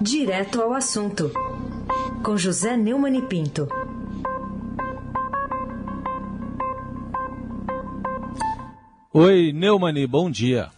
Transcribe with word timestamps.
Direto 0.00 0.62
ao 0.62 0.72
assunto, 0.72 1.30
com 2.24 2.34
José 2.34 2.74
Neumann 2.74 3.18
e 3.18 3.20
Pinto. 3.20 3.68
Oi, 9.12 9.52
Neumani, 9.52 10.06
bom 10.06 10.30
dia. 10.30 10.70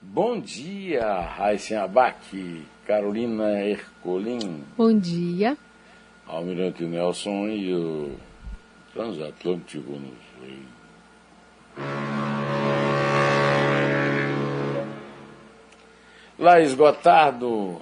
Bom 0.00 0.38
dia, 0.38 1.20
Raíssen 1.20 1.78
Abac, 1.78 2.64
Carolina 2.86 3.60
Ercolim. 3.60 4.62
Bom 4.78 4.96
dia. 4.96 5.58
Almirante 6.28 6.84
Nelson 6.84 7.48
e 7.48 7.74
o 7.74 8.12
transatlântico 8.92 9.90
nos 9.90 12.13
Laís 16.38 16.74
Gotardo, 16.74 17.80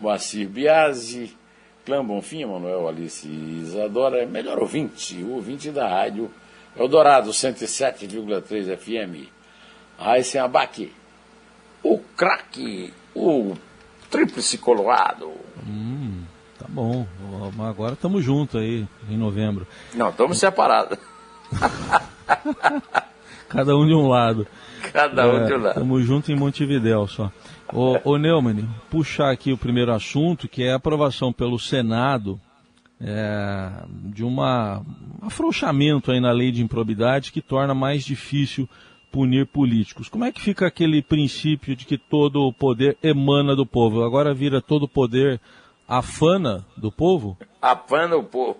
Moacir 0.00 0.48
Biasi, 0.48 1.36
Clã 1.84 2.04
Bonfim, 2.04 2.44
Manuel 2.44 2.88
Alice 2.88 3.26
Isadora, 3.26 4.26
melhor 4.26 4.58
ouvinte, 4.58 5.22
o 5.22 5.32
ouvinte 5.32 5.70
da 5.70 5.88
rádio 5.88 6.30
Eldorado 6.76 7.30
107,3 7.30 8.76
FM. 8.76 9.28
Raíssen 9.98 10.40
Abac, 10.40 10.92
o 11.82 11.98
craque, 12.16 12.92
o 13.14 13.54
tríplice 14.10 14.56
coloado. 14.56 15.32
Hum, 15.66 16.22
tá 16.58 16.66
bom, 16.68 17.06
agora 17.68 17.92
estamos 17.92 18.24
juntos 18.24 18.60
aí 18.60 18.86
em 19.10 19.16
novembro. 19.16 19.66
Não, 19.94 20.08
estamos 20.08 20.38
separados. 20.38 20.98
Cada 23.48 23.76
um 23.76 23.86
de 23.86 23.94
um 23.94 24.08
lado. 24.08 24.46
Cada 24.92 25.28
um 25.28 25.44
é, 25.44 25.46
de 25.46 25.54
um 25.54 25.58
lado. 25.58 25.68
Estamos 25.68 26.04
juntos 26.04 26.30
em 26.30 26.36
Montevidéu 26.36 27.06
só. 27.06 27.30
Ô, 27.72 27.98
ô 28.04 28.16
Neumann, 28.16 28.68
puxar 28.90 29.30
aqui 29.30 29.52
o 29.52 29.58
primeiro 29.58 29.92
assunto, 29.92 30.48
que 30.48 30.62
é 30.62 30.72
a 30.72 30.76
aprovação 30.76 31.32
pelo 31.32 31.58
Senado 31.58 32.40
é, 33.00 33.70
de 33.88 34.24
uma, 34.24 34.80
um 35.22 35.26
afrouxamento 35.26 36.10
aí 36.10 36.20
na 36.20 36.32
lei 36.32 36.52
de 36.52 36.62
improbidade 36.62 37.32
que 37.32 37.40
torna 37.40 37.74
mais 37.74 38.04
difícil 38.04 38.68
punir 39.10 39.46
políticos. 39.46 40.08
Como 40.08 40.24
é 40.24 40.32
que 40.32 40.40
fica 40.40 40.66
aquele 40.66 41.02
princípio 41.02 41.74
de 41.74 41.84
que 41.84 41.98
todo 41.98 42.42
o 42.42 42.52
poder 42.52 42.96
emana 43.02 43.56
do 43.56 43.66
povo? 43.66 44.04
Agora 44.04 44.34
vira 44.34 44.60
todo 44.60 44.84
o 44.84 44.88
poder 44.88 45.40
afana 45.88 46.64
do 46.76 46.92
povo? 46.92 47.36
Afana 47.60 48.16
o 48.16 48.24
povo. 48.24 48.58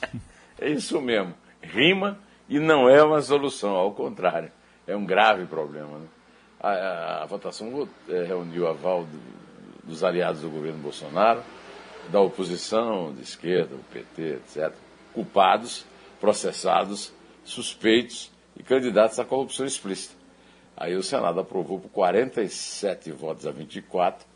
É 0.60 0.70
isso 0.70 1.00
mesmo. 1.00 1.34
Rima 1.60 2.16
e 2.48 2.60
não 2.60 2.88
é 2.88 3.02
uma 3.02 3.20
solução, 3.20 3.74
ao 3.74 3.90
contrário. 3.90 4.52
É 4.86 4.96
um 4.96 5.04
grave 5.04 5.46
problema. 5.46 5.98
Né? 5.98 6.06
A, 6.60 6.68
a, 6.68 7.22
a, 7.22 7.26
votação 7.26 7.88
é, 8.08 8.24
reuniu 8.24 8.66
aval 8.68 9.04
do, 9.04 9.20
dos 9.84 10.02
aliados 10.02 10.42
do 10.42 10.50
governo 10.50 10.78
Bolsonaro, 10.78 11.42
da 12.10 12.20
oposição, 12.20 13.12
de 13.12 13.22
esquerda, 13.22 13.76
do 13.76 13.84
PT, 13.92 14.22
etc., 14.34 14.72
culpados, 15.12 15.84
processados, 16.20 17.12
suspeitos 17.44 18.30
e 18.56 18.62
candidatos 18.62 19.18
à 19.18 19.24
corrupção 19.24 19.66
explícita. 19.66 20.14
Aí 20.76 20.96
o 20.96 21.02
Senado 21.02 21.40
aprovou 21.40 21.78
por 21.78 21.90
47 21.90 23.12
votos 23.12 23.46
a 23.46 23.50
24 23.50 24.26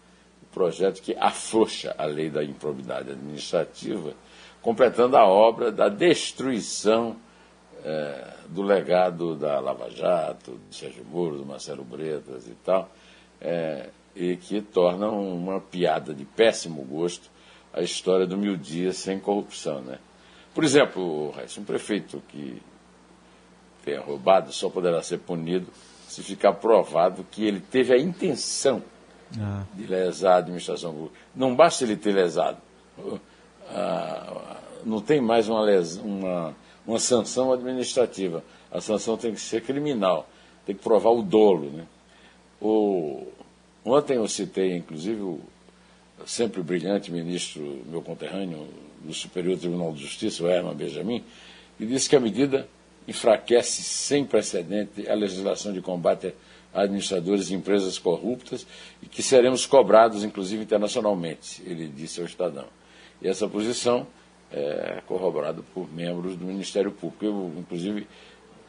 o 0.42 0.47
projeto 0.47 1.00
que 1.02 1.17
afrouxa 1.19 1.94
a 1.98 2.05
lei 2.05 2.30
da 2.30 2.44
improbidade 2.44 3.11
administrativa, 3.11 4.14
completando 4.62 5.17
a 5.17 5.27
obra 5.27 5.72
da 5.72 5.89
destruição 5.89 7.17
é, 7.87 8.34
do 8.48 8.62
legado 8.62 9.37
da 9.37 9.61
Lava 9.61 9.89
Jato, 9.89 10.59
do 10.69 10.75
Sérgio 10.75 11.05
Moro, 11.05 11.39
do 11.39 11.47
Marcelo 11.47 11.84
Bretas 11.84 12.48
e 12.48 12.55
tal, 12.65 12.91
é, 13.41 13.91
e 14.15 14.37
que 14.37 14.61
tornam 14.61 15.20
uma 15.37 15.61
piada 15.61 16.12
de 16.12 16.25
péssimo 16.25 16.83
gosto 16.83 17.31
a 17.73 17.83
história 17.83 18.27
do 18.27 18.37
mil 18.37 18.57
dias 18.57 18.97
sem 18.97 19.20
corrupção. 19.20 19.83
Né? 19.83 19.98
Por 20.52 20.64
exemplo, 20.64 21.33
um 21.58 21.64
prefeito 21.64 22.20
que 22.29 22.61
tenha 23.85 24.01
roubado 24.01 24.53
só 24.53 24.68
poderá 24.68 25.01
ser 25.03 25.18
punido 25.18 25.68
se 26.08 26.23
ficar 26.23 26.55
provado 26.55 27.24
que 27.30 27.47
ele 27.47 27.61
teve 27.61 27.92
a 27.92 27.98
intenção 27.98 28.83
ah. 29.39 29.63
de 29.74 29.86
lesar 29.86 30.35
a 30.35 30.39
administração 30.39 30.92
pública. 30.92 31.14
Não 31.35 31.55
basta 31.55 31.85
ele 31.85 31.97
ter 31.97 32.13
lesado. 32.13 32.58
Ah, 33.68 34.57
não 34.85 35.01
tem 35.01 35.20
mais 35.20 35.48
uma, 35.48 35.63
les... 35.63 35.97
uma, 35.97 36.55
uma 36.86 36.98
sanção 36.98 37.52
administrativa. 37.52 38.45
A 38.70 38.80
sanção 38.80 39.17
tem 39.17 39.33
que 39.33 39.41
ser 39.41 39.63
criminal. 39.63 40.29
Tem 40.64 40.74
que 40.74 40.83
provar 40.83 41.11
o 41.11 41.23
dolo. 41.23 41.70
Né? 41.70 41.86
O... 42.61 43.27
Ontem 43.85 44.17
eu 44.17 44.29
citei, 44.29 44.77
inclusive, 44.77 45.20
o 45.20 45.41
sempre 46.27 46.63
brilhante 46.63 47.11
ministro, 47.11 47.83
meu 47.86 48.02
conterrâneo, 48.02 48.67
do 49.02 49.13
Superior 49.13 49.58
Tribunal 49.58 49.92
de 49.92 50.01
Justiça, 50.01 50.42
o 50.42 50.48
Herman 50.48 50.74
Benjamin, 50.74 51.23
e 51.79 51.86
disse 51.86 52.08
que 52.08 52.17
a 52.17 52.20
medida 52.20 52.67
enfraquece 53.07 53.83
sem 53.83 54.24
precedente 54.24 55.08
a 55.08 55.14
legislação 55.14 55.73
de 55.73 55.80
combate 55.80 56.35
a 56.74 56.83
administradores 56.83 57.48
de 57.48 57.55
empresas 57.55 57.98
corruptas 57.98 58.67
e 59.03 59.07
que 59.07 59.23
seremos 59.23 59.64
cobrados, 59.64 60.24
inclusive 60.24 60.63
internacionalmente, 60.63 61.63
ele 61.64 61.86
disse 61.86 62.20
ao 62.20 62.27
Estadão. 62.27 62.67
E 63.23 63.29
essa 63.29 63.48
posição 63.48 64.07
é 64.52 65.02
corroborada 65.07 65.62
por 65.74 65.92
membros 65.92 66.36
do 66.36 66.45
Ministério 66.45 66.90
Público. 66.92 67.24
Eu, 67.24 67.52
inclusive, 67.57 68.07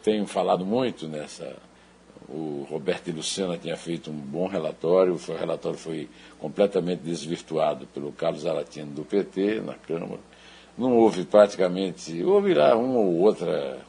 tenho 0.04 0.26
falado 0.26 0.66
muito 0.66 1.08
nessa. 1.08 1.56
O 2.30 2.68
Roberto 2.70 3.10
Lucena 3.12 3.58
tinha 3.58 3.78
feito 3.78 4.12
um 4.12 4.14
bom 4.14 4.48
relatório, 4.48 5.14
o 5.14 5.34
relatório 5.34 5.78
foi 5.78 6.10
completamente 6.40 7.00
desvirtuado 7.00 7.88
pelo 7.88 8.12
Carlos 8.12 8.46
Aratino 8.46 8.92
do 8.92 9.06
PT 9.06 9.62
na 9.62 9.76
Câmara. 9.76 10.20
Não 10.78 10.96
houve 10.98 11.24
praticamente, 11.24 12.22
houve 12.24 12.54
lá 12.54 12.76
uma 12.76 13.00
ou 13.00 13.20
outra 13.20 13.80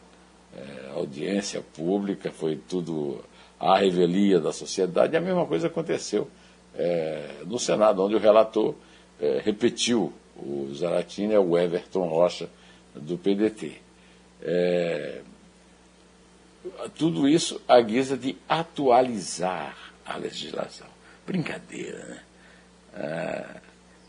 é, 0.57 0.91
audiência 0.95 1.63
pública, 1.75 2.31
foi 2.31 2.57
tudo 2.57 3.25
à 3.59 3.77
revelia 3.77 4.39
da 4.39 4.53
sociedade. 4.53 5.15
E 5.15 5.17
a 5.17 5.21
mesma 5.21 5.45
coisa 5.45 5.67
aconteceu 5.67 6.29
é, 6.77 7.43
no 7.45 7.59
Senado, 7.59 8.03
onde 8.05 8.15
o 8.15 8.21
relator 8.21 8.75
é, 9.21 9.41
repetiu 9.45 10.13
o 10.39 10.73
Zaratini 10.73 11.35
é 11.35 11.39
o 11.39 11.59
Everton 11.59 12.07
Rocha 12.07 12.49
do 12.95 13.19
PDT. 13.19 13.81
É, 14.43 15.21
tudo 16.97 17.29
isso 17.29 17.61
à 17.67 17.81
guisa 17.81 18.17
de 18.17 18.37
atualizar 18.49 19.77
a 20.05 20.17
legislação. 20.17 20.87
Brincadeira, 21.27 22.05
né? 22.05 22.23
É, 22.95 23.45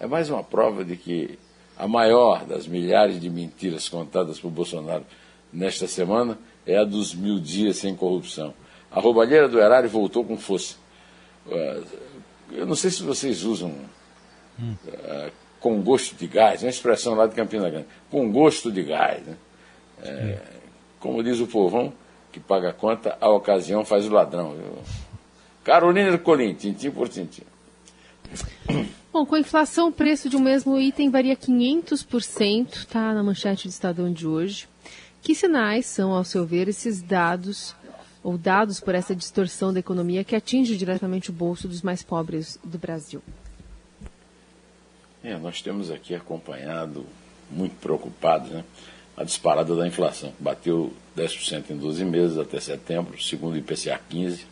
é 0.02 0.08
mais 0.08 0.30
uma 0.30 0.44
prova 0.44 0.86
de 0.86 0.96
que 0.96 1.38
a 1.78 1.88
maior 1.88 2.46
das 2.46 2.68
milhares 2.68 3.20
de 3.20 3.30
mentiras 3.30 3.90
contadas 3.90 4.40
por 4.40 4.50
Bolsonaro 4.50 5.06
nesta 5.52 5.88
semana 5.88 6.38
é 6.66 6.78
a 6.78 6.84
dos 6.84 7.14
mil 7.14 7.40
dias 7.40 7.78
sem 7.78 7.96
corrupção. 7.96 8.54
A 8.92 9.00
roubalheira 9.00 9.48
do 9.48 9.60
erário 9.60 9.90
voltou 9.90 10.24
com 10.24 10.38
força. 10.38 10.76
É, 11.50 11.82
eu 12.52 12.66
não 12.66 12.76
sei 12.76 12.92
se 12.92 13.04
vocês 13.04 13.44
usam 13.44 13.74
hum. 14.60 14.76
Com 15.60 15.82
gosto 15.82 16.16
de 16.16 16.28
gás, 16.28 16.64
é 16.64 16.66
uma 16.66 16.70
expressão 16.70 17.16
lá 17.16 17.28
de 17.28 17.36
Campina 17.36 17.70
Grande, 17.70 17.88
com 18.10 18.32
gosto 18.32 18.72
de 18.72 18.84
gás. 18.84 19.22
Né? 19.26 19.36
É, 20.02 20.40
como 21.00 21.24
diz 21.24 21.40
o 21.40 21.48
povão, 21.48 21.94
que 22.32 22.40
paga 22.40 22.70
a 22.70 22.74
conta, 22.74 23.18
a 23.20 23.30
ocasião 23.30 23.84
faz 23.84 24.06
o 24.06 24.12
ladrão. 24.12 24.54
Viu? 24.54 24.78
Carolina 25.64 26.18
Colim, 26.18 26.54
tintim 26.54 26.92
por 26.92 27.10
tintim. 27.10 27.44
Bom, 29.12 29.26
com 29.26 29.36
a 29.36 29.40
inflação, 29.40 29.90
o 29.90 29.92
preço 29.92 30.30
de 30.30 30.38
um 30.38 30.40
mesmo 30.40 30.80
item 30.80 31.10
varia 31.10 31.36
500%, 31.36 32.74
está 32.74 33.14
na 33.14 33.24
manchete 33.24 33.68
do 33.68 33.72
Estadão 33.72 34.12
de 34.12 34.28
hoje. 34.28 34.68
Que 35.22 35.36
sinais 35.36 35.86
são, 35.86 36.12
ao 36.14 36.24
seu 36.24 36.46
ver, 36.46 36.68
esses 36.68 37.02
dados 37.02 37.76
ou 38.24 38.38
dados 38.38 38.80
por 38.80 38.96
essa 38.96 39.16
distorção 39.16 39.74
da 39.74 39.80
economia 39.80 40.24
que 40.24 40.36
atinge 40.36 40.78
diretamente 40.78 41.30
o 41.30 41.34
bolso 41.34 41.68
dos 41.68 41.82
mais 41.82 42.04
pobres 42.04 42.60
do 42.64 42.78
Brasil? 42.78 43.22
É, 45.24 45.38
nós 45.38 45.62
temos 45.62 45.92
aqui 45.92 46.16
acompanhado, 46.16 47.06
muito 47.52 47.76
preocupados, 47.76 48.50
né, 48.52 48.64
a 49.18 49.24
disparada 49.24 49.76
da 49.76 49.86
inflação. 49.86 50.32
Bateu 50.40 50.94
10% 51.18 51.72
em 51.72 51.78
12 51.78 52.06
meses 52.06 52.38
até 52.38 52.60
setembro, 52.60 53.22
segundo 53.22 53.56
o 53.56 53.58
IPCA 53.58 54.00
15. 54.10 54.46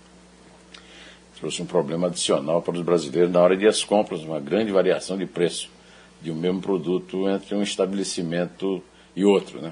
Trouxe 1.40 1.62
um 1.62 1.66
problema 1.66 2.08
adicional 2.08 2.62
para 2.62 2.76
os 2.76 2.82
brasileiros 2.82 3.32
na 3.32 3.40
hora 3.40 3.56
de 3.56 3.66
as 3.66 3.84
compras, 3.84 4.22
uma 4.24 4.40
grande 4.40 4.72
variação 4.72 5.18
de 5.18 5.26
preço 5.26 5.70
de 6.22 6.32
um 6.32 6.36
mesmo 6.36 6.62
produto 6.62 7.30
entre 7.30 7.56
um 7.56 7.62
estabelecimento 7.62 8.84
e 9.16 9.24
outro. 9.24 9.62
Né? 9.62 9.72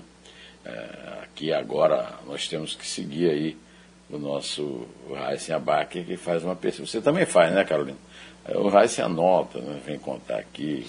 É, 0.63 1.24
aqui 1.24 1.51
agora 1.51 2.19
nós 2.25 2.47
temos 2.47 2.74
que 2.74 2.86
seguir 2.88 3.30
aí 3.30 3.57
o 4.10 4.18
nosso 4.18 4.86
Raíssen 5.13 5.56
Abac, 5.56 6.04
que 6.04 6.18
faz 6.18 6.44
uma 6.44 6.56
pesquisa. 6.56 6.88
Você 6.88 7.02
também 7.02 7.25
faz, 7.25 7.54
né, 7.54 7.63
Carolina? 7.63 7.98
É, 8.46 8.57
o 8.57 8.68
Raíssen 8.68 9.04
anota, 9.04 9.60
né, 9.60 9.81
vem 9.86 9.98
contar 9.98 10.38
aqui, 10.38 10.86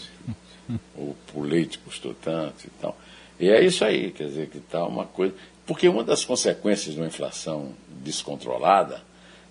o, 0.94 1.14
o 1.34 1.42
leite 1.42 1.78
custou 1.78 2.14
tanto 2.14 2.66
e 2.66 2.70
tal. 2.80 2.96
E 3.38 3.48
é 3.48 3.64
isso 3.64 3.84
aí, 3.84 4.10
quer 4.10 4.24
dizer, 4.24 4.48
que 4.48 4.58
está 4.58 4.84
uma 4.84 5.06
coisa. 5.06 5.34
Porque 5.66 5.88
uma 5.88 6.04
das 6.04 6.24
consequências 6.24 6.94
de 6.94 7.00
uma 7.00 7.06
inflação 7.06 7.72
descontrolada 7.88 9.00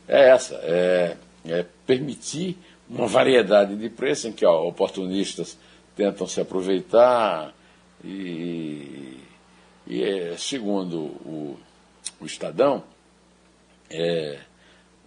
é 0.08 0.30
essa, 0.30 0.56
é, 0.64 1.18
é 1.46 1.66
permitir 1.86 2.58
uma 2.90 3.08
variedade 3.08 3.76
de 3.76 3.90
preços 3.90 4.26
em 4.26 4.32
que 4.32 4.46
ó, 4.46 4.68
oportunistas 4.68 5.58
tentam 5.96 6.28
se 6.28 6.40
aproveitar 6.40 7.54
e, 8.04 9.18
e 9.88 10.04
é, 10.04 10.36
segundo 10.38 10.98
o, 10.98 11.58
o 12.20 12.26
Estadão, 12.26 12.84
é, 13.90 14.40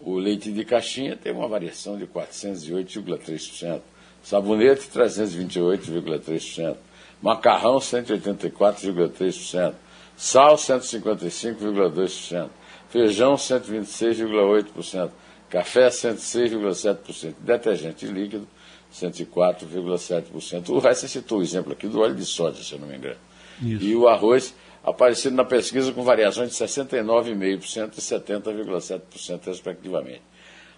o 0.01 0.17
leite 0.17 0.53
de 0.53 0.65
caixinha 0.65 1.17
tem 1.17 1.33
uma 1.33 1.49
variação 1.49 1.99
de 1.99 2.07
408,3%, 2.07 3.81
sabonete 4.23 4.89
328,3%, 4.89 6.77
macarrão 7.21 7.79
184,3%, 7.79 9.75
sal 10.17 10.57
155,2%, 10.57 12.49
feijão 12.89 13.35
126,8%, 13.35 15.11
café 15.51 15.89
106,7%, 15.89 17.35
detergente 17.41 18.07
líquido 18.07 18.47
104,7%. 18.93 20.71
O 20.71 20.79
resto 20.79 21.01
você 21.01 21.09
citou 21.09 21.39
o 21.39 21.43
exemplo 21.43 21.73
aqui 21.73 21.87
do 21.87 22.01
óleo 22.01 22.15
de 22.15 22.25
soja, 22.25 22.63
se 22.63 22.73
eu 22.73 22.79
não 22.79 22.89
me 22.89 22.97
engano. 22.97 23.17
Isso. 23.61 23.85
E 23.85 23.95
o 23.95 24.09
arroz 24.09 24.55
aparecido 24.91 25.37
na 25.37 25.45
pesquisa 25.45 25.93
com 25.93 26.03
variações 26.03 26.51
de 26.51 26.57
69,5% 26.57 27.93
e 27.97 28.01
70,7%, 28.01 29.47
respectivamente. 29.47 30.23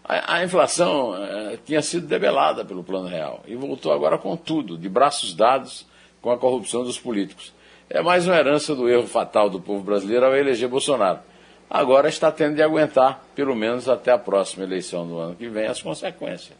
A, 0.04 0.36
a 0.36 0.44
inflação 0.44 1.14
eh, 1.16 1.58
tinha 1.64 1.82
sido 1.82 2.06
debelada 2.06 2.64
pelo 2.64 2.82
Plano 2.82 3.06
Real 3.06 3.42
e 3.46 3.54
voltou 3.54 3.92
agora 3.92 4.18
com 4.18 4.36
tudo, 4.36 4.76
de 4.76 4.88
braços 4.88 5.34
dados 5.34 5.86
com 6.20 6.30
a 6.30 6.38
corrupção 6.38 6.82
dos 6.82 6.98
políticos. 6.98 7.52
É 7.88 8.02
mais 8.02 8.26
uma 8.26 8.36
herança 8.36 8.74
do 8.74 8.88
erro 8.88 9.06
fatal 9.06 9.50
do 9.50 9.60
povo 9.60 9.82
brasileiro 9.82 10.26
ao 10.26 10.34
eleger 10.34 10.68
Bolsonaro. 10.68 11.20
Agora 11.68 12.08
está 12.08 12.32
tendo 12.32 12.56
de 12.56 12.62
aguentar, 12.62 13.24
pelo 13.34 13.54
menos 13.54 13.88
até 13.88 14.10
a 14.10 14.18
próxima 14.18 14.64
eleição 14.64 15.06
do 15.06 15.18
ano 15.18 15.36
que 15.36 15.48
vem, 15.48 15.66
as 15.66 15.80
consequências. 15.80 16.56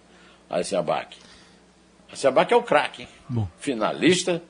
A 0.49 0.58
Abac. 0.79 1.17
A 2.11 2.29
Abac 2.29 2.52
é 2.52 2.56
o 2.56 2.62
craque, 2.62 3.08
finalista, 3.58 4.43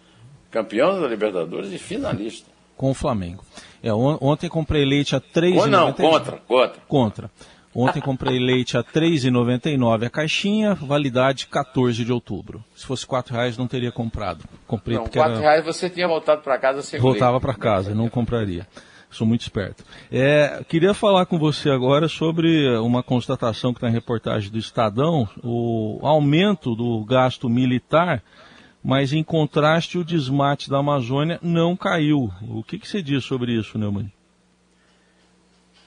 campeão 0.50 1.00
da 1.00 1.06
Libertadores 1.06 1.72
e 1.72 1.78
finalista 1.78 2.49
com 2.80 2.90
o 2.90 2.94
Flamengo. 2.94 3.44
É, 3.82 3.92
on 3.92 4.16
ontem 4.22 4.48
comprei 4.48 4.86
leite 4.86 5.14
a 5.14 5.20
3,99. 5.20 5.66
Não, 5.68 5.92
contra, 5.92 6.36
contra. 6.38 6.80
Contra. 6.88 7.30
Ontem 7.74 8.00
comprei 8.00 8.38
leite 8.40 8.74
a 8.74 8.82
3,99 8.82 10.06
a 10.06 10.08
caixinha, 10.08 10.74
validade 10.74 11.46
14 11.48 12.02
de 12.02 12.10
outubro. 12.10 12.64
Se 12.74 12.86
fosse 12.86 13.06
R$ 13.06 13.22
reais 13.28 13.58
não 13.58 13.66
teria 13.66 13.92
comprado. 13.92 14.46
Comprei 14.66 14.96
não, 14.96 15.04
porque 15.04 15.18
R$ 15.18 15.24
era... 15.26 15.38
reais 15.38 15.62
você 15.62 15.90
tinha 15.90 16.08
voltado 16.08 16.40
para 16.40 16.56
casa 16.56 16.80
sem 16.80 16.98
Voltava 16.98 17.38
para 17.38 17.52
casa, 17.52 17.94
não 17.94 18.08
compraria. 18.08 18.66
Sou 19.10 19.26
muito 19.26 19.42
esperto. 19.42 19.84
É, 20.10 20.64
queria 20.66 20.94
falar 20.94 21.26
com 21.26 21.38
você 21.38 21.68
agora 21.68 22.08
sobre 22.08 22.66
uma 22.78 23.02
constatação 23.02 23.74
que 23.74 23.78
está 23.78 23.90
em 23.90 23.92
reportagem 23.92 24.50
do 24.50 24.56
Estadão, 24.56 25.28
o 25.44 25.98
aumento 26.02 26.74
do 26.74 27.04
gasto 27.04 27.46
militar 27.46 28.22
mas 28.82 29.12
em 29.12 29.22
contraste 29.22 29.98
o 29.98 30.04
desmate 30.04 30.70
da 30.70 30.78
Amazônia 30.78 31.38
não 31.42 31.76
caiu. 31.76 32.30
O 32.48 32.62
que, 32.62 32.78
que 32.78 32.88
você 32.88 33.02
diz 33.02 33.24
sobre 33.24 33.52
isso, 33.52 33.78
Neumann? 33.78 34.10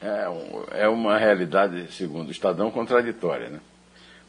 É, 0.02 0.84
é 0.84 0.88
uma 0.88 1.18
realidade, 1.18 1.92
segundo 1.92 2.28
o 2.28 2.32
Estadão, 2.32 2.70
contraditória. 2.70 3.50
Né? 3.50 3.60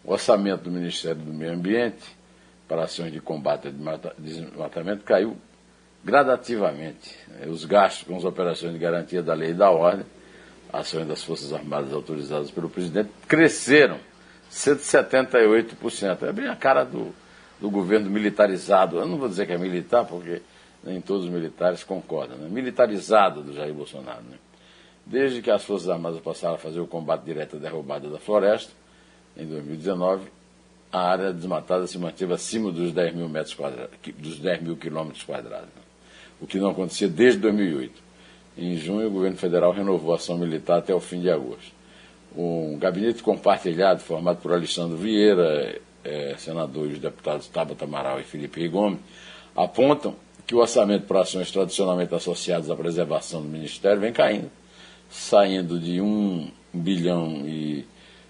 O 0.02 0.12
orçamento 0.12 0.64
do 0.64 0.70
Ministério 0.70 1.20
do 1.20 1.32
Meio 1.32 1.52
Ambiente 1.52 2.05
para 2.66 2.84
ações 2.84 3.12
de 3.12 3.20
combate 3.20 3.69
ao 3.69 4.12
desmatamento 4.19 5.05
caiu 5.05 5.37
gradativamente. 6.02 7.19
Os 7.46 7.64
gastos 7.64 8.06
com 8.06 8.17
as 8.17 8.25
operações 8.25 8.72
de 8.72 8.78
garantia 8.78 9.22
da 9.22 9.34
lei 9.34 9.50
e 9.50 9.55
da 9.55 9.70
ordem, 9.70 10.06
ações 10.72 11.06
das 11.06 11.22
Forças 11.22 11.52
Armadas 11.52 11.93
autorizadas 11.93 12.50
pelo 12.50 12.69
presidente, 12.69 13.10
cresceram 13.26 13.99
178%. 14.50 16.22
É 16.22 16.32
bem 16.32 16.49
a 16.49 16.56
cara 16.56 16.84
do, 16.84 17.14
do 17.61 17.71
governo 17.71 18.11
militarizado, 18.11 18.99
eu 18.99 19.06
não 19.06 19.17
vou 19.17 19.29
dizer 19.29 19.47
que 19.47 19.53
é 19.53 19.59
militar, 19.59 20.05
porque 20.05 20.43
nem 20.83 21.01
todos 21.01 21.25
os 21.25 21.31
militares 21.31 21.83
concordam, 21.83 22.37
né? 22.37 22.49
militarizado 22.49 23.43
do 23.43 23.53
Jair 23.53 23.73
Bolsonaro. 23.73 24.23
Né? 24.23 24.37
Desde 25.06 25.41
que 25.41 25.51
as 25.51 25.65
Forças 25.65 25.89
Armadas 25.89 26.21
passaram 26.21 26.55
a 26.55 26.59
fazer 26.59 26.81
o 26.81 26.87
combate 26.87 27.25
direto 27.25 27.56
à 27.56 27.59
derrubada 27.59 28.09
da 28.09 28.19
floresta, 28.19 28.73
em 29.37 29.47
2019, 29.47 30.29
a 30.93 31.01
área 31.01 31.33
desmatada 31.33 31.87
se 31.87 31.99
manteve 31.99 32.33
acima 32.33 32.71
dos 32.71 32.93
10 32.93 33.15
mil, 33.15 33.29
metros 33.29 33.55
quadrados, 33.55 33.97
dos 34.17 34.39
10 34.39 34.62
mil 34.62 34.77
quilômetros 34.77 35.25
quadrados, 35.25 35.67
né? 35.67 35.83
o 36.41 36.47
que 36.47 36.59
não 36.59 36.71
acontecia 36.71 37.09
desde 37.09 37.41
2008. 37.41 38.03
Em 38.56 38.77
junho, 38.77 39.09
o 39.09 39.11
governo 39.11 39.37
federal 39.37 39.73
renovou 39.73 40.12
a 40.12 40.17
ação 40.17 40.39
militar 40.39 40.79
até 40.79 40.95
o 40.95 41.01
fim 41.01 41.21
de 41.21 41.29
agosto. 41.29 41.73
Um 42.37 42.79
gabinete 42.79 43.23
compartilhado, 43.23 44.01
formado 44.01 44.41
por 44.41 44.53
Alexandre 44.53 44.97
Vieira, 44.97 45.81
é, 46.05 46.35
senadores, 46.39 46.99
deputados 46.99 47.49
Tabata 47.49 47.85
Amaral 47.85 48.21
e 48.21 48.25
Felipe 48.25 48.69
Gomes, 48.69 49.01
apontam 49.56 50.15
que 50.47 50.55
o 50.55 50.59
orçamento 50.59 51.06
para 51.06 51.23
ações 51.23 51.51
tradicionalmente 51.51 52.15
associadas 52.15 52.71
à 52.71 52.77
preservação 52.77 53.43
do 53.43 53.49
Ministério 53.49 54.01
vem 54.01 54.12
caindo, 54.12 54.51
saindo 55.11 55.81
de 55.81 56.01
1 56.01 56.51
bilhão 56.73 57.47
e 57.47 57.87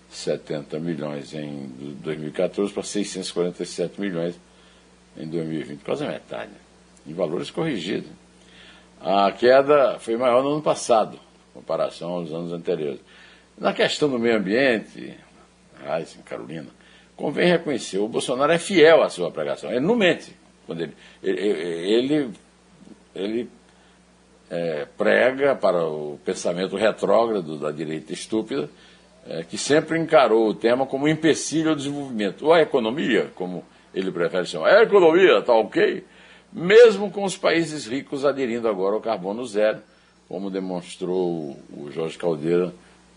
70 0.08 0.78
milhões 0.78 1.34
em 1.34 1.66
2014 2.02 2.72
para 2.72 2.82
647 2.84 4.00
milhões 4.00 4.38
em 5.16 5.26
2020, 5.26 5.80
quase 5.82 6.04
a 6.04 6.08
metade, 6.08 6.52
em 7.06 7.12
valores 7.12 7.50
corrigidos. 7.50 8.10
A 9.00 9.30
queda 9.32 9.98
foi 9.98 10.16
maior 10.16 10.42
no 10.42 10.52
ano 10.52 10.62
passado, 10.62 11.16
em 11.16 11.54
comparação 11.54 12.12
aos 12.12 12.32
anos 12.32 12.52
anteriores. 12.52 13.00
Na 13.58 13.72
questão 13.72 14.08
do 14.08 14.18
meio 14.18 14.36
ambiente, 14.36 15.14
Raiz, 15.84 16.16
Carolina, 16.24 16.68
convém 17.16 17.48
reconhecer, 17.48 17.98
o 17.98 18.08
Bolsonaro 18.08 18.52
é 18.52 18.58
fiel 18.58 19.02
à 19.02 19.08
sua 19.08 19.30
pregação, 19.30 19.70
ele 19.70 19.80
não 19.80 19.96
mente. 19.96 20.34
Quando 20.66 20.82
ele, 20.82 20.94
ele, 21.22 22.30
ele 23.14 23.50
é, 24.50 24.86
prega 24.96 25.54
para 25.54 25.86
o 25.86 26.18
pensamento 26.24 26.76
retrógrado 26.76 27.58
da 27.58 27.70
direita 27.70 28.12
estúpida, 28.12 28.68
é, 29.26 29.42
que 29.42 29.56
sempre 29.56 29.98
encarou 29.98 30.48
o 30.48 30.54
tema 30.54 30.86
como 30.86 31.04
um 31.04 31.08
empecilho 31.08 31.70
ao 31.70 31.76
desenvolvimento. 31.76 32.46
Ou 32.46 32.52
a 32.52 32.60
economia, 32.60 33.30
como 33.34 33.64
ele 33.94 34.10
prefere 34.10 34.46
chamar, 34.46 34.70
é 34.70 34.78
a 34.78 34.82
economia, 34.82 35.40
tá 35.42 35.54
ok? 35.54 36.04
Mesmo 36.52 37.10
com 37.10 37.24
os 37.24 37.36
países 37.36 37.86
ricos 37.86 38.24
aderindo 38.24 38.68
agora 38.68 38.94
ao 38.94 39.00
carbono 39.00 39.44
zero, 39.44 39.78
como 40.28 40.50
demonstrou 40.50 41.56
o 41.70 41.90
Jorge 41.90 42.16
Caldeira 42.16 42.72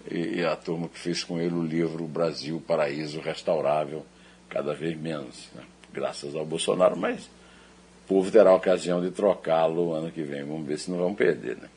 e, 0.10 0.40
e 0.40 0.46
a 0.46 0.56
turma 0.56 0.88
que 0.88 0.98
fez 0.98 1.24
com 1.24 1.40
ele 1.40 1.56
o 1.56 1.62
livro 1.62 2.06
Brasil, 2.06 2.62
Paraíso 2.66 3.20
Restaurável, 3.20 4.06
cada 4.50 4.74
vez 4.74 4.98
menos, 4.98 5.50
né? 5.54 5.64
graças 5.94 6.36
ao 6.36 6.46
Bolsonaro, 6.46 6.96
mas 6.96 7.26
o 7.26 8.08
povo 8.08 8.32
terá 8.32 8.52
a 8.52 8.56
ocasião 8.56 9.02
de 9.02 9.12
trocá-lo 9.12 9.94
ano 9.94 10.12
que 10.12 10.24
vem. 10.24 10.44
Vamos 10.44 10.68
ver 10.68 10.80
se 10.80 10.90
não 10.90 10.98
vão 10.98 11.14
perder. 11.14 11.58
Né? 11.58 11.68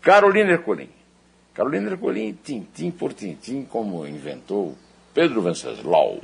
Carolina 0.00 0.52
Ercolim. 0.52 0.90
Carolina 1.52 1.90
Ercolim, 1.90 2.32
tintim 2.32 2.90
por 2.90 3.12
tintim, 3.12 3.64
como 3.64 4.06
inventou 4.06 4.76
Pedro 5.12 5.42
Venceslau. 5.42 6.20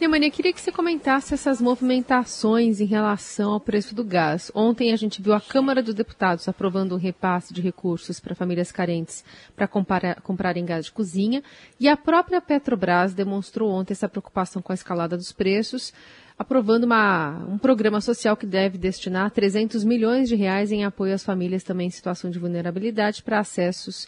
Neumani, 0.00 0.26
eu 0.26 0.32
queria 0.32 0.52
que 0.52 0.60
você 0.60 0.70
comentasse 0.70 1.34
essas 1.34 1.60
movimentações 1.60 2.80
em 2.80 2.84
relação 2.84 3.50
ao 3.50 3.58
preço 3.58 3.96
do 3.96 4.04
gás. 4.04 4.48
Ontem 4.54 4.92
a 4.92 4.96
gente 4.96 5.20
viu 5.20 5.34
a 5.34 5.40
Câmara 5.40 5.82
dos 5.82 5.92
Deputados 5.92 6.46
aprovando 6.46 6.94
um 6.94 6.98
repasse 6.98 7.52
de 7.52 7.60
recursos 7.60 8.20
para 8.20 8.32
famílias 8.32 8.70
carentes 8.70 9.24
para 9.56 9.66
comprarem 9.66 10.64
gás 10.64 10.84
de 10.84 10.92
cozinha 10.92 11.42
e 11.80 11.88
a 11.88 11.96
própria 11.96 12.40
Petrobras 12.40 13.12
demonstrou 13.12 13.72
ontem 13.72 13.92
essa 13.92 14.08
preocupação 14.08 14.62
com 14.62 14.70
a 14.70 14.74
escalada 14.74 15.16
dos 15.16 15.32
preços, 15.32 15.92
aprovando 16.38 16.84
uma, 16.84 17.44
um 17.48 17.58
programa 17.58 18.00
social 18.00 18.36
que 18.36 18.46
deve 18.46 18.78
destinar 18.78 19.32
300 19.32 19.82
milhões 19.82 20.28
de 20.28 20.36
reais 20.36 20.70
em 20.70 20.84
apoio 20.84 21.12
às 21.12 21.24
famílias 21.24 21.64
também 21.64 21.88
em 21.88 21.90
situação 21.90 22.30
de 22.30 22.38
vulnerabilidade 22.38 23.20
para 23.24 23.40
acessos 23.40 24.06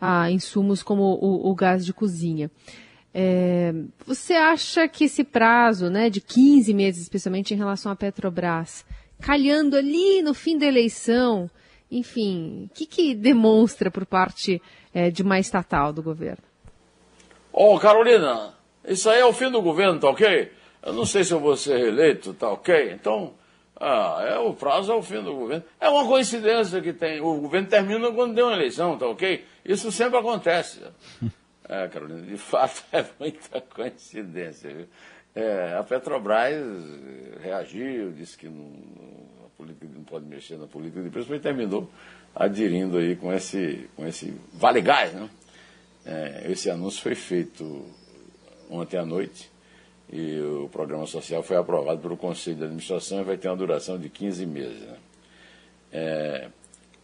a 0.00 0.28
insumos 0.32 0.82
como 0.82 1.02
o, 1.02 1.48
o 1.48 1.54
gás 1.54 1.86
de 1.86 1.92
cozinha. 1.92 2.50
É, 3.20 3.74
você 4.06 4.34
acha 4.34 4.86
que 4.86 5.06
esse 5.06 5.24
prazo 5.24 5.90
né, 5.90 6.08
de 6.08 6.20
15 6.20 6.72
meses, 6.72 7.02
especialmente 7.02 7.52
em 7.52 7.56
relação 7.56 7.90
à 7.90 7.96
Petrobras, 7.96 8.86
calhando 9.20 9.76
ali 9.76 10.22
no 10.22 10.32
fim 10.32 10.56
da 10.56 10.66
eleição, 10.66 11.50
enfim, 11.90 12.68
o 12.70 12.74
que, 12.76 12.86
que 12.86 13.14
demonstra 13.16 13.90
por 13.90 14.06
parte 14.06 14.62
é, 14.94 15.10
de 15.10 15.24
uma 15.24 15.40
estatal 15.40 15.92
do 15.92 16.00
governo? 16.00 16.44
Ô, 17.52 17.74
oh, 17.74 17.78
Carolina, 17.80 18.54
isso 18.86 19.10
aí 19.10 19.18
é 19.18 19.24
o 19.24 19.32
fim 19.32 19.50
do 19.50 19.60
governo, 19.60 19.98
tá 19.98 20.10
ok? 20.10 20.52
Eu 20.80 20.92
não 20.92 21.04
sei 21.04 21.24
se 21.24 21.32
eu 21.32 21.40
vou 21.40 21.56
ser 21.56 21.76
reeleito, 21.76 22.32
tá 22.34 22.48
ok? 22.52 22.92
Então, 22.92 23.34
ah, 23.80 24.24
é, 24.28 24.38
o 24.38 24.54
prazo 24.54 24.92
é 24.92 24.94
o 24.94 25.02
fim 25.02 25.20
do 25.24 25.34
governo. 25.34 25.64
É 25.80 25.88
uma 25.88 26.06
coincidência 26.06 26.80
que 26.80 26.92
tem. 26.92 27.20
O 27.20 27.40
governo 27.40 27.66
termina 27.66 28.12
quando 28.12 28.36
tem 28.36 28.44
uma 28.44 28.54
eleição, 28.54 28.96
tá 28.96 29.08
ok? 29.08 29.44
Isso 29.64 29.90
sempre 29.90 30.20
acontece. 30.20 30.82
É, 31.68 31.86
Carolina, 31.88 32.22
de 32.22 32.36
fato 32.38 32.82
é 32.92 33.04
muita 33.18 33.60
coincidência. 33.60 34.70
Viu? 34.72 34.86
É, 35.34 35.76
a 35.78 35.82
Petrobras 35.82 36.64
reagiu, 37.42 38.10
disse 38.12 38.36
que 38.36 38.48
não, 38.48 38.72
a 39.46 39.48
política 39.56 39.86
não 39.94 40.02
pode 40.02 40.26
mexer 40.26 40.56
na 40.56 40.66
política 40.66 41.02
de 41.02 41.10
preço, 41.10 41.28
mas 41.30 41.42
terminou 41.42 41.90
aderindo 42.34 42.98
aí 42.98 43.14
com 43.16 43.32
esse, 43.32 43.88
com 43.94 44.06
esse 44.06 44.34
Vale 44.54 44.80
Gás. 44.80 45.12
Né? 45.12 45.28
É, 46.06 46.46
esse 46.50 46.70
anúncio 46.70 47.02
foi 47.02 47.14
feito 47.14 47.84
ontem 48.70 48.96
à 48.96 49.04
noite 49.04 49.50
e 50.10 50.40
o 50.40 50.68
programa 50.70 51.06
social 51.06 51.42
foi 51.42 51.56
aprovado 51.56 52.00
pelo 52.00 52.16
Conselho 52.16 52.56
de 52.56 52.64
Administração 52.64 53.20
e 53.20 53.24
vai 53.24 53.36
ter 53.36 53.48
uma 53.48 53.56
duração 53.56 53.98
de 53.98 54.08
15 54.08 54.46
meses. 54.46 54.80
Né? 54.80 54.96
É, 55.92 56.48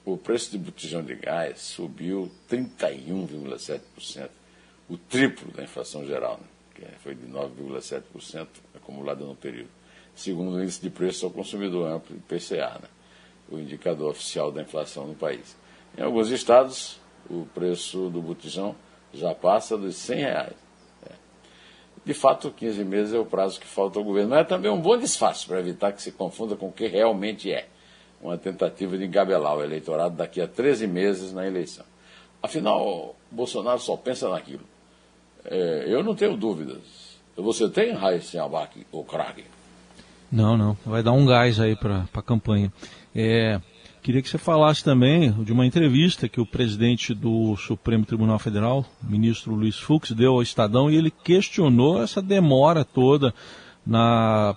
o 0.05 0.17
preço 0.17 0.51
de 0.51 0.59
botijão 0.59 1.03
de 1.03 1.15
gás 1.15 1.61
subiu 1.61 2.31
31,7%, 2.51 4.29
o 4.89 4.97
triplo 4.97 5.51
da 5.53 5.63
inflação 5.63 6.05
geral, 6.05 6.39
né? 6.39 6.47
que 6.75 6.99
foi 7.01 7.15
de 7.15 7.27
9,7% 7.27 8.47
acumulada 8.75 9.25
no 9.25 9.35
período, 9.35 9.71
segundo 10.15 10.57
o 10.57 10.63
índice 10.63 10.83
de 10.83 10.91
preço 10.91 11.25
ao 11.25 11.33
consumidor 11.33 11.91
amplo, 11.91 12.17
IPCA, 12.17 12.79
né? 12.83 12.89
o 13.49 13.59
indicador 13.59 14.11
oficial 14.11 14.51
da 14.51 14.63
inflação 14.63 15.07
no 15.07 15.15
país. 15.15 15.57
Em 15.97 16.03
alguns 16.03 16.31
estados, 16.31 16.99
o 17.31 17.47
preço 17.55 18.11
do 18.11 18.21
botijão 18.21 18.75
já 19.13 19.35
passa 19.35 19.77
dos 19.77 19.95
100 19.97 20.19
reais. 20.19 20.57
É. 21.07 21.13
De 22.05 22.15
fato, 22.15 22.51
15 22.51 22.85
meses 22.85 23.15
é 23.15 23.19
o 23.19 23.25
prazo 23.25 23.61
que 23.61 23.67
falta 23.67 23.99
ao 23.99 24.05
governo, 24.05 24.31
mas 24.31 24.41
é 24.41 24.45
também 24.45 24.71
um 24.71 24.81
bom 24.81 24.99
disfarce 24.99 25.47
para 25.47 25.61
evitar 25.61 25.93
que 25.93 26.03
se 26.03 26.13
confunda 26.13 26.57
com 26.57 26.69
o 26.69 26.73
que 26.73 26.87
realmente 26.87 27.53
é 27.53 27.69
uma 28.21 28.39
tentativa 28.39 28.97
de 28.97 29.05
engabelar 29.05 29.57
o 29.57 29.63
eleitorado 29.63 30.17
daqui 30.17 30.41
a 30.41 30.49
13 30.49 30.87
meses 30.87 31.33
na 31.33 31.47
eleição. 31.47 31.85
Afinal, 32.43 33.15
Bolsonaro 33.31 33.79
só 33.79 33.97
pensa 33.97 34.29
naquilo. 34.29 34.65
É, 35.45 35.85
eu 35.87 36.03
não 36.03 36.15
tenho 36.15 36.37
dúvidas. 36.37 37.19
Você 37.37 37.69
tem, 37.69 37.93
Raíssa 37.93 38.43
Abac, 38.43 38.87
ou 38.93 39.05
craque? 39.05 39.45
Não, 40.31 40.57
não. 40.57 40.77
Vai 40.85 41.03
dar 41.03 41.13
um 41.13 41.27
gás 41.27 41.61
aí 41.61 41.77
para 41.77 42.07
a 42.13 42.23
campanha. 42.23 42.73
É, 43.15 43.61
queria 44.03 44.23
que 44.23 44.29
você 44.29 44.39
falasse 44.39 44.83
também 44.83 45.33
de 45.45 45.53
uma 45.53 45.67
entrevista 45.67 46.29
que 46.29 46.41
o 46.41 46.47
presidente 46.47 47.15
do 47.15 47.57
Supremo 47.57 48.05
Tribunal 48.05 48.39
Federal, 48.39 48.85
o 49.03 49.11
ministro 49.11 49.55
Luiz 49.55 49.79
Fux, 49.79 50.13
deu 50.13 50.33
ao 50.33 50.43
Estadão 50.43 50.91
e 50.91 50.97
ele 50.97 51.11
questionou 51.11 52.03
essa 52.03 52.23
demora 52.23 52.85
toda 52.85 53.35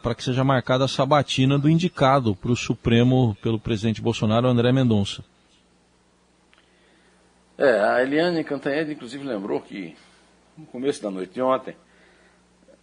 para 0.01 0.15
que 0.15 0.23
seja 0.23 0.43
marcada 0.43 0.85
a 0.85 0.87
sabatina 0.87 1.59
do 1.59 1.69
indicado 1.69 2.35
para 2.35 2.51
o 2.51 2.55
Supremo 2.55 3.35
pelo 3.41 3.59
presidente 3.59 4.01
Bolsonaro, 4.01 4.47
André 4.47 4.71
Mendonça. 4.71 5.23
É, 7.57 7.79
a 7.81 8.01
Eliane 8.03 8.43
Cantanhede, 8.43 8.93
inclusive, 8.93 9.23
lembrou 9.23 9.59
que 9.59 9.95
no 10.57 10.65
começo 10.65 11.01
da 11.01 11.11
noite 11.11 11.33
de 11.33 11.41
ontem, 11.41 11.75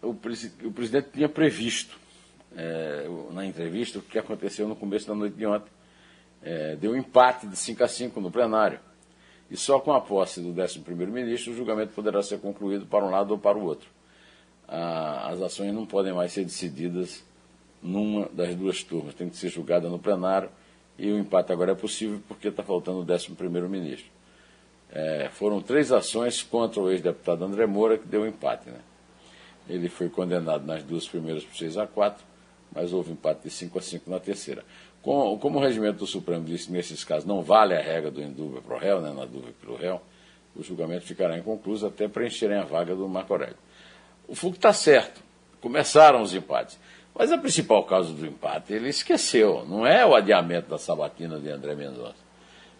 o, 0.02 0.10
o 0.10 0.72
presidente 0.72 1.08
tinha 1.12 1.28
previsto 1.28 1.98
é, 2.56 3.06
na 3.32 3.44
entrevista 3.44 3.98
o 3.98 4.02
que 4.02 4.18
aconteceu 4.18 4.68
no 4.68 4.76
começo 4.76 5.06
da 5.06 5.14
noite 5.14 5.36
de 5.36 5.46
ontem. 5.46 5.70
É, 6.42 6.76
deu 6.76 6.92
um 6.92 6.96
empate 6.96 7.46
de 7.46 7.56
5 7.56 7.82
a 7.82 7.88
5 7.88 8.20
no 8.20 8.30
plenário. 8.30 8.78
E 9.50 9.56
só 9.56 9.78
com 9.80 9.92
a 9.92 10.00
posse 10.00 10.40
do 10.40 10.50
11 10.58 10.80
ministro 11.10 11.52
o 11.52 11.56
julgamento 11.56 11.92
poderá 11.92 12.22
ser 12.22 12.38
concluído 12.38 12.86
para 12.86 13.04
um 13.04 13.10
lado 13.10 13.32
ou 13.32 13.38
para 13.38 13.58
o 13.58 13.64
outro 13.64 13.88
as 14.66 15.40
ações 15.40 15.72
não 15.72 15.86
podem 15.86 16.12
mais 16.12 16.32
ser 16.32 16.44
decididas 16.44 17.22
numa 17.82 18.28
das 18.32 18.54
duas 18.54 18.82
turmas, 18.82 19.14
tem 19.14 19.28
que 19.28 19.36
ser 19.36 19.50
julgada 19.50 19.88
no 19.88 19.98
plenário 19.98 20.48
e 20.98 21.10
o 21.10 21.18
empate 21.18 21.52
agora 21.52 21.72
é 21.72 21.74
possível 21.74 22.20
porque 22.26 22.48
está 22.48 22.62
faltando 22.62 22.98
o 22.98 23.12
11 23.12 23.30
ministro. 23.68 24.06
É, 24.94 25.28
foram 25.32 25.60
três 25.60 25.90
ações 25.90 26.42
contra 26.42 26.80
o 26.80 26.88
ex-deputado 26.88 27.44
André 27.44 27.66
Moura 27.66 27.98
que 27.98 28.06
deu 28.06 28.22
um 28.22 28.26
empate. 28.26 28.70
Né? 28.70 28.78
Ele 29.68 29.88
foi 29.88 30.08
condenado 30.08 30.64
nas 30.64 30.84
duas 30.84 31.08
primeiras 31.08 31.42
por 31.42 31.56
6 31.56 31.76
a 31.78 31.86
4, 31.86 32.24
mas 32.72 32.92
houve 32.92 33.10
empate 33.10 33.42
de 33.42 33.50
5 33.50 33.78
a 33.78 33.82
5 33.82 34.10
na 34.10 34.20
terceira. 34.20 34.64
Com, 35.02 35.36
como 35.38 35.58
o 35.58 35.62
regimento 35.62 35.98
do 35.98 36.06
Supremo 36.06 36.44
disse 36.44 36.70
nesses 36.70 37.02
casos 37.02 37.26
não 37.26 37.42
vale 37.42 37.74
a 37.74 37.82
regra 37.82 38.10
do 38.10 38.22
indúvio 38.22 38.62
para 38.62 38.76
o 38.76 38.78
réu, 38.78 39.00
né, 39.00 39.12
na 39.12 39.24
dúvida 39.24 39.52
pelo 39.60 39.76
réu, 39.76 40.00
o 40.54 40.62
julgamento 40.62 41.04
ficará 41.04 41.36
inconcluso 41.36 41.86
até 41.86 42.06
preencherem 42.06 42.56
a 42.56 42.64
vaga 42.64 42.94
do 42.94 43.08
Marco 43.08 43.32
Aurélio. 43.32 43.56
O 44.28 44.34
Foucault 44.34 44.58
está 44.58 44.72
certo. 44.72 45.20
Começaram 45.60 46.22
os 46.22 46.32
empates. 46.32 46.78
Mas 47.14 47.30
a 47.32 47.38
principal 47.38 47.84
causa 47.84 48.12
do 48.12 48.26
empate 48.26 48.72
ele 48.72 48.88
esqueceu. 48.88 49.64
Não 49.68 49.86
é 49.86 50.06
o 50.06 50.14
adiamento 50.14 50.68
da 50.68 50.78
sabatina 50.78 51.38
de 51.38 51.50
André 51.50 51.74
Mendonça. 51.74 52.23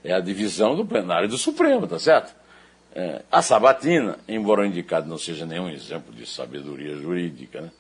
É 0.05 0.13
a 0.13 0.21
divisão 0.21 0.77
do 0.77 0.85
plenário 0.85 1.29
do 1.29 1.39
Supremo, 1.39 1.87
tá 1.87 1.99
certo? 1.99 2.35
É, 2.95 3.23
a 3.33 3.43
sabatina, 3.43 4.19
embora 4.29 4.61
o 4.61 4.65
indicado 4.65 5.09
não 5.09 5.19
seja 5.19 5.47
nenhum 5.47 5.69
exemplo 5.71 6.15
de 6.15 6.27
sabedoria 6.27 6.95
jurídica, 6.95 7.63
né, 7.63 7.73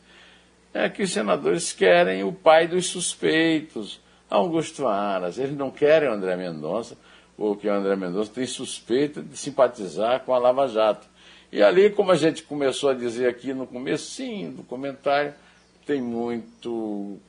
é 0.72 0.88
que 0.88 1.02
os 1.02 1.12
senadores 1.12 1.72
querem 1.72 2.24
o 2.24 2.32
pai 2.32 2.66
dos 2.66 2.86
suspeitos, 2.86 4.00
Augusto 4.28 4.88
Aras. 4.88 5.38
Eles 5.38 5.56
não 5.56 5.70
querem 5.70 6.08
o 6.08 6.12
André 6.12 6.34
Mendonça, 6.34 6.96
porque 7.36 7.68
o 7.68 7.72
André 7.72 7.94
Mendonça 7.94 8.32
tem 8.34 8.46
suspeita 8.46 9.22
de 9.22 9.36
simpatizar 9.36 10.20
com 10.20 10.34
a 10.34 10.38
Lava 10.38 10.66
Jato. 10.66 11.06
E 11.52 11.62
ali, 11.62 11.90
como 11.90 12.10
a 12.10 12.16
gente 12.16 12.42
começou 12.42 12.90
a 12.90 12.94
dizer 12.94 13.28
aqui 13.28 13.54
no 13.54 13.66
começo, 13.66 14.20
do 14.50 14.64
comentário, 14.64 15.32
tem 15.86 16.02
muito 16.02 17.20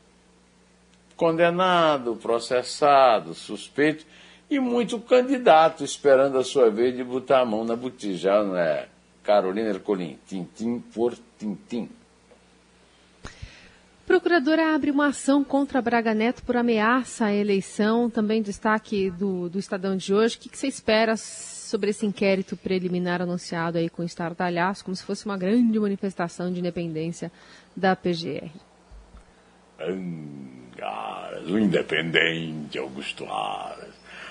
condenado, 1.15 2.15
processado, 2.15 3.35
suspeito 3.35 4.05
e 4.49 4.59
muito 4.59 4.99
candidato 4.99 5.83
esperando 5.83 6.37
a 6.37 6.43
sua 6.43 6.69
vez 6.69 6.95
de 6.95 7.03
botar 7.03 7.41
a 7.41 7.45
mão 7.45 7.63
na 7.63 7.75
botija, 7.75 8.43
não 8.43 8.57
é? 8.57 8.87
Carolina 9.23 9.69
Ercolim, 9.69 10.19
tintim 10.27 10.79
por 10.93 11.17
tintim. 11.37 11.89
Procuradora 14.05 14.75
abre 14.75 14.91
uma 14.91 15.07
ação 15.07 15.43
contra 15.43 15.81
Braga 15.81 16.13
Neto 16.13 16.43
por 16.43 16.55
ameaça 16.55 17.25
à 17.25 17.33
eleição. 17.33 18.07
Também 18.07 18.41
destaque 18.41 19.09
do, 19.09 19.49
do 19.49 19.57
Estadão 19.57 19.97
de 19.97 20.13
hoje. 20.13 20.37
O 20.37 20.39
que, 20.39 20.49
que 20.49 20.57
você 20.57 20.67
espera 20.67 21.17
sobre 21.17 21.89
esse 21.89 22.05
inquérito 22.05 22.55
preliminar 22.55 23.21
anunciado 23.21 23.77
aí 23.77 23.89
com 23.89 24.03
o 24.03 24.05
estardalhaço, 24.05 24.85
como 24.85 24.95
se 24.95 25.03
fosse 25.03 25.25
uma 25.25 25.37
grande 25.37 25.77
manifestação 25.79 26.53
de 26.53 26.59
independência 26.59 27.31
da 27.75 27.95
PGR. 27.95 28.51
Angaras, 29.79 31.49
o 31.49 31.59
independente 31.59 32.77
Augusto 32.77 33.25
Aras, 33.25 33.84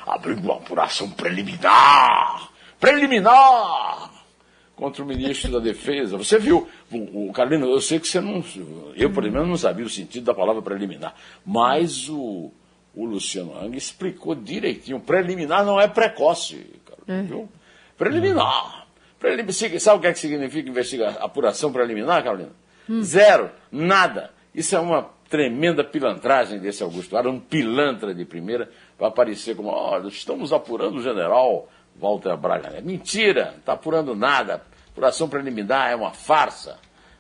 abriu 0.07 0.37
uma 0.37 0.55
apuração 0.55 1.11
preliminar, 1.11 2.51
preliminar, 2.79 4.11
contra 4.77 5.03
o 5.03 5.07
ministro 5.07 5.53
da 5.53 5.59
Defesa. 5.59 6.17
Você 6.17 6.39
viu, 6.39 6.69
o, 6.91 7.29
o 7.29 7.33
Carlino, 7.33 7.67
eu 7.67 7.81
sei 7.81 8.01
que 8.01 8.09
você 8.09 8.21
não, 8.21 8.45
eu 8.97 9.11
por 9.11 9.25
exemplo 9.25 9.47
não 9.47 9.57
sabia 9.57 9.85
o 9.85 9.91
sentido 9.91 10.25
da 10.25 10.35
palavra 10.35 10.61
preliminar, 10.63 11.15
mas 11.45 12.09
o, 12.09 12.53
o 12.95 13.05
Luciano 13.05 13.57
Hang 13.57 13.77
explicou 13.77 14.35
direitinho, 14.35 15.01
preliminar 15.01 15.65
não 15.65 15.81
é 15.81 15.87
precoce, 15.87 16.75
é. 17.07 17.23
Viu? 17.23 17.49
Preliminar. 17.97 18.87
Prelim... 19.19 19.51
Sabe 19.51 19.99
o 19.99 20.01
que, 20.01 20.07
é 20.07 20.13
que 20.13 20.19
significa 20.19 20.69
investigar 20.69 21.19
apuração 21.21 21.73
preliminar, 21.73 22.23
Carolina? 22.23 22.53
Hum. 22.89 23.03
Zero. 23.03 23.51
Nada. 23.71 24.31
Isso 24.55 24.77
é 24.77 24.81
uma 24.81 25.11
tremenda 25.29 25.83
pilantragem 25.83 26.59
desse 26.61 26.83
Augusto 26.83 27.17
Ara, 27.17 27.31
um 27.31 27.41
pilantra 27.41 28.15
de 28.15 28.25
primeira, 28.25 28.71
para 29.05 29.09
aparecer 29.09 29.55
como, 29.55 29.69
olha, 29.69 30.09
estamos 30.09 30.51
apurando 30.51 30.97
o 30.97 31.03
general 31.03 31.69
Walter 31.95 32.37
Braga. 32.39 32.69
É 32.69 32.81
mentira, 32.81 33.51
não 33.51 33.59
está 33.59 33.73
apurando 33.75 34.15
nada. 34.17 34.63
Apuração 34.91 35.29
preliminar 35.29 35.91
é 35.91 35.95
uma 35.95 36.13
farsa. 36.13 36.79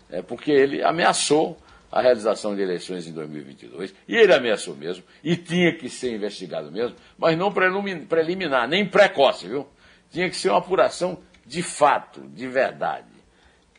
É 0.08 0.22
porque 0.22 0.50
ele 0.50 0.82
ameaçou 0.82 1.58
a 1.92 2.00
realização 2.00 2.56
de 2.56 2.62
eleições 2.62 3.06
em 3.06 3.12
2022, 3.12 3.94
e 4.08 4.16
ele 4.16 4.34
ameaçou 4.34 4.74
mesmo, 4.74 5.04
e 5.22 5.36
tinha 5.36 5.72
que 5.76 5.88
ser 5.88 6.12
investigado 6.12 6.72
mesmo, 6.72 6.96
mas 7.16 7.38
não 7.38 7.52
preliminar, 7.52 8.66
nem 8.66 8.84
precoce, 8.84 9.46
viu? 9.46 9.68
Tinha 10.10 10.28
que 10.28 10.36
ser 10.36 10.48
uma 10.48 10.58
apuração 10.58 11.18
de 11.46 11.62
fato, 11.62 12.20
de 12.22 12.48
verdade. 12.48 13.06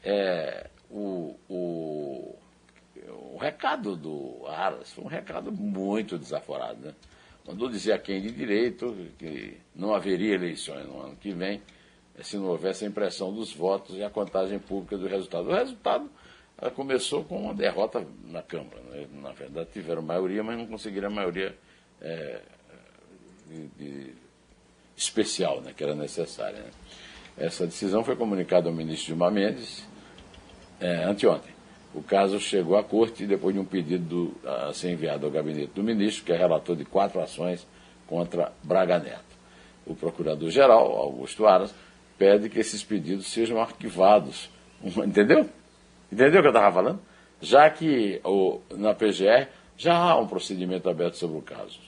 É, 0.02 0.70
o, 0.90 1.36
o, 1.50 2.38
o 3.34 3.38
recado 3.38 3.98
do 3.98 4.46
Aras 4.48 4.94
foi 4.94 5.04
um 5.04 5.10
recado 5.10 5.52
muito 5.52 6.18
desaforado, 6.18 6.80
né? 6.80 6.94
Mandou 7.48 7.70
dizer 7.70 7.94
a 7.94 8.00
quem 8.00 8.22
de 8.22 8.32
direito 8.32 8.96
que 9.18 9.58
não 9.76 9.94
haveria 9.94 10.34
eleições 10.34 10.86
no 10.88 11.00
ano 11.00 11.16
que 11.16 11.32
vem 11.32 11.62
se 12.22 12.38
não 12.38 12.46
houvesse 12.46 12.86
a 12.86 12.88
impressão 12.88 13.34
dos 13.34 13.54
votos 13.54 13.98
e 13.98 14.04
a 14.04 14.10
contagem 14.10 14.58
pública 14.58 14.98
do 14.98 15.08
resultado. 15.08 15.50
O 15.50 15.54
resultado 15.54 16.10
começou 16.74 17.24
com 17.24 17.38
uma 17.38 17.54
derrota 17.54 18.06
na 18.26 18.42
Câmara. 18.42 18.80
Né? 18.90 19.08
Na 19.22 19.32
verdade, 19.32 19.70
tiveram 19.74 20.02
maioria, 20.02 20.44
mas 20.44 20.58
não 20.58 20.66
conseguiram 20.66 21.10
a 21.10 21.12
maioria 21.12 21.56
é, 22.02 22.42
de, 23.48 23.68
de 23.68 24.14
especial 24.96 25.62
né, 25.62 25.74
que 25.76 25.84
era 25.84 25.94
necessária. 25.94 26.60
Né? 26.60 26.70
Essa 27.38 27.66
decisão 27.66 28.04
foi 28.04 28.16
comunicada 28.16 28.70
ao 28.70 28.76
ministro 28.76 29.08
Gilmar 29.08 29.32
Mendes 29.32 29.86
é, 30.80 31.04
anteontem. 31.04 31.55
O 31.96 32.04
caso 32.04 32.40
chegou 32.42 32.78
à 32.78 32.84
corte 32.84 33.26
depois 33.26 33.56
de 33.56 33.62
um 33.62 33.64
pedido 33.64 34.04
do, 34.04 34.50
a 34.50 34.74
ser 34.74 34.92
enviado 34.92 35.26
ao 35.26 35.32
gabinete 35.32 35.72
do 35.74 35.82
ministro, 35.82 36.26
que 36.26 36.34
é 36.34 36.36
relator 36.36 36.76
de 36.76 36.84
quatro 36.84 37.22
ações 37.22 37.66
contra 38.06 38.52
Braga 38.62 39.00
Neto. 39.00 39.24
O 39.86 39.96
procurador-geral, 39.96 40.92
Augusto 40.98 41.46
Aras, 41.46 41.74
pede 42.18 42.50
que 42.50 42.60
esses 42.60 42.84
pedidos 42.84 43.28
sejam 43.28 43.62
arquivados. 43.62 44.50
Entendeu? 44.84 45.50
Entendeu 46.12 46.40
o 46.40 46.44
que 46.44 46.48
eu 46.48 46.52
estava 46.52 46.74
falando? 46.74 47.00
Já 47.40 47.70
que 47.70 48.20
o, 48.26 48.60
na 48.72 48.94
PGR 48.94 49.48
já 49.78 49.96
há 49.96 50.20
um 50.20 50.28
procedimento 50.28 50.90
aberto 50.90 51.16
sobre 51.16 51.38
o 51.38 51.42
caso. 51.42 51.80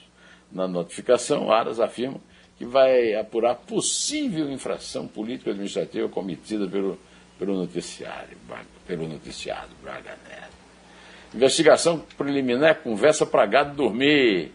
Na 0.50 0.70
notificação, 0.70 1.52
Aras 1.52 1.82
afirma 1.82 2.20
que 2.58 2.66
vai 2.66 3.14
apurar 3.14 3.56
possível 3.56 4.50
infração 4.50 5.06
político-administrativa 5.06 6.08
cometida 6.08 6.66
pelo 6.66 6.98
pelo 7.38 7.56
noticiário, 7.56 8.38
pelo 8.88 9.08
noticiário 9.08 9.70
Braga 9.84 10.18
Neto. 10.28 10.58
Investigação 11.36 12.02
preliminar, 12.18 12.76
conversa 12.82 13.26
para 13.26 13.46
gado 13.46 13.76
dormir. 13.76 14.52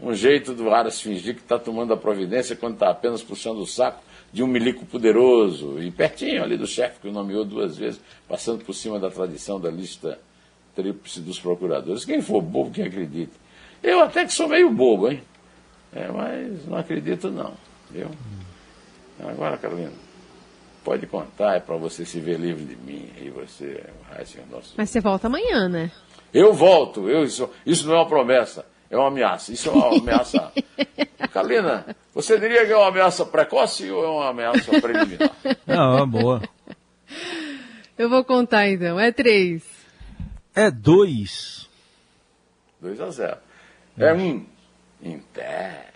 Um 0.00 0.14
jeito 0.14 0.54
do 0.54 0.70
Aras 0.70 1.00
fingir 1.00 1.34
que 1.34 1.42
está 1.42 1.58
tomando 1.58 1.92
a 1.92 1.96
providência 1.96 2.56
quando 2.56 2.74
está 2.74 2.90
apenas 2.90 3.22
puxando 3.22 3.58
o 3.58 3.66
saco 3.66 4.02
de 4.32 4.42
um 4.42 4.46
milico 4.46 4.86
poderoso. 4.86 5.80
E 5.80 5.90
pertinho 5.90 6.42
ali 6.42 6.56
do 6.56 6.66
chefe 6.66 7.00
que 7.00 7.08
o 7.08 7.12
nomeou 7.12 7.44
duas 7.44 7.76
vezes, 7.76 8.00
passando 8.28 8.64
por 8.64 8.72
cima 8.72 8.98
da 8.98 9.10
tradição 9.10 9.60
da 9.60 9.70
lista 9.70 10.18
tríplice 10.74 11.20
dos 11.20 11.38
procuradores. 11.38 12.04
Quem 12.04 12.22
for 12.22 12.40
bobo, 12.40 12.70
quem 12.70 12.84
acredita. 12.84 13.32
Eu 13.82 14.00
até 14.00 14.24
que 14.24 14.32
sou 14.32 14.48
meio 14.48 14.70
bobo, 14.70 15.10
hein? 15.10 15.22
É, 15.92 16.08
mas 16.08 16.66
não 16.66 16.78
acredito 16.78 17.30
não, 17.30 17.52
viu? 17.90 18.08
Agora, 19.20 19.58
Carolina, 19.58 19.92
pode 20.84 21.06
contar, 21.06 21.56
é 21.56 21.60
para 21.60 21.76
você 21.76 22.04
se 22.04 22.20
ver 22.20 22.38
livre 22.38 22.64
de 22.64 22.76
mim. 22.76 23.08
E 23.20 23.30
você, 23.30 23.84
senhor 24.24 24.46
nosso. 24.50 24.74
Mas 24.76 24.90
você 24.90 25.00
volta 25.00 25.26
amanhã, 25.26 25.68
né? 25.68 25.90
Eu 26.32 26.52
volto, 26.52 27.08
eu, 27.08 27.24
isso, 27.24 27.48
isso 27.64 27.86
não 27.86 27.94
é 27.94 27.98
uma 27.98 28.08
promessa, 28.08 28.64
é 28.90 28.96
uma 28.96 29.08
ameaça. 29.08 29.52
Isso 29.52 29.68
é 29.68 29.72
uma 29.72 29.98
ameaça. 29.98 30.52
Carolina, 31.32 31.86
você 32.14 32.38
diria 32.38 32.66
que 32.66 32.72
é 32.72 32.76
uma 32.76 32.88
ameaça 32.88 33.24
precoce 33.24 33.90
ou 33.90 34.04
é 34.04 34.08
uma 34.08 34.28
ameaça 34.28 34.80
preliminar? 34.80 35.30
Não, 35.66 35.98
é 35.98 36.06
boa. 36.06 36.42
Eu 37.96 38.08
vou 38.08 38.24
contar 38.24 38.68
então, 38.68 38.98
é 38.98 39.12
três. 39.12 39.62
É 40.54 40.70
dois. 40.70 41.68
Dois 42.80 43.00
a 43.00 43.10
zero. 43.10 43.38
É 43.96 44.12
um 44.12 44.44
em 45.02 45.18
pé. 45.18 45.91